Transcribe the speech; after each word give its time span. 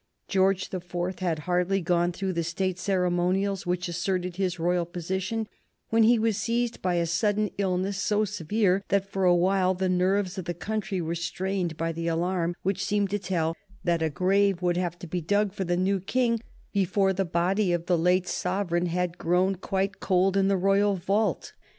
George 0.27 0.69
the 0.69 0.79
Fourth 0.79 1.19
had 1.19 1.37
hardly 1.45 1.79
gone 1.79 2.11
through 2.11 2.33
the 2.33 2.41
State 2.41 2.79
ceremonials 2.79 3.67
which 3.67 3.87
asserted 3.87 4.35
his 4.37 4.57
royal 4.57 4.83
position 4.83 5.47
when 5.89 6.01
he 6.01 6.17
was 6.17 6.37
seized 6.37 6.81
by 6.81 6.95
a 6.95 7.05
sudden 7.05 7.51
illness 7.59 7.97
so 7.99 8.25
severe 8.25 8.81
that, 8.87 9.07
for 9.07 9.25
a 9.25 9.35
while, 9.35 9.75
the 9.75 9.87
nerves 9.87 10.39
of 10.39 10.45
the 10.45 10.55
country 10.55 11.01
were 11.01 11.13
strained 11.13 11.77
by 11.77 11.91
the 11.91 12.07
alarm 12.07 12.55
which 12.63 12.83
seemed 12.83 13.11
to 13.11 13.19
tell 13.19 13.55
that 13.83 14.01
a 14.01 14.09
grave 14.09 14.59
would 14.59 14.75
have 14.75 14.97
to 14.97 15.05
be 15.05 15.21
dug 15.21 15.53
for 15.53 15.65
the 15.65 15.77
new 15.77 15.99
King 15.99 16.39
before 16.73 17.13
the 17.13 17.23
body 17.23 17.71
of 17.71 17.85
the 17.85 17.95
late 17.95 18.27
sovereign 18.27 18.87
had 18.87 19.19
grown 19.19 19.53
quite 19.55 19.99
cold 19.99 20.35
in 20.35 20.47
the 20.47 20.57
royal 20.57 20.95
vault. 20.95 21.53